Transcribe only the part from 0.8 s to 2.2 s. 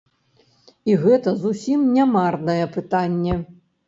І гэта зусім не